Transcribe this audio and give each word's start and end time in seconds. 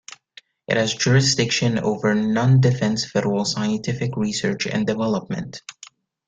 It 0.67 0.77
has 0.77 0.95
jurisdiction 0.95 1.77
over 1.77 2.15
non-defense 2.15 3.05
federal 3.07 3.45
scientific 3.45 4.15
research 4.17 4.65
and 4.65 4.87
development. 4.87 5.61